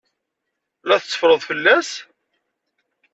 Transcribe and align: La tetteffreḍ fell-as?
La 0.87 0.95
tetteffreḍ 1.01 1.41
fell-as? 1.47 1.89